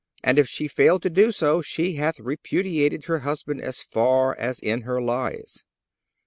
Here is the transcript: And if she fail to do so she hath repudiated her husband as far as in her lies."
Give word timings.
And 0.23 0.39
if 0.39 0.49
she 0.49 0.67
fail 0.67 0.99
to 0.99 1.11
do 1.11 1.31
so 1.31 1.61
she 1.61 1.93
hath 1.97 2.19
repudiated 2.19 3.03
her 3.03 3.19
husband 3.19 3.61
as 3.61 3.83
far 3.83 4.35
as 4.35 4.59
in 4.59 4.81
her 4.81 4.99
lies." 4.99 5.63